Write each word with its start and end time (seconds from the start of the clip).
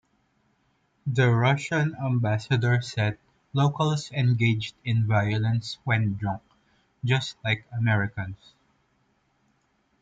The 1.05 1.29
Russian 1.29 1.93
Ambassador 1.95 2.81
said 2.81 3.19
locals 3.53 4.11
engaged 4.11 4.73
in 4.83 5.05
violence 5.05 5.77
when 5.83 6.15
drunk, 6.15 6.41
just 7.05 7.37
like 7.43 7.65
Americans. 7.71 8.39